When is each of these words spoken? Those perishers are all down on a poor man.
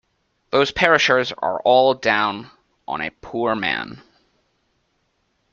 Those 0.49 0.71
perishers 0.71 1.31
are 1.37 1.59
all 1.59 1.93
down 1.93 2.49
on 2.87 3.01
a 3.01 3.11
poor 3.11 3.53
man. 3.53 4.01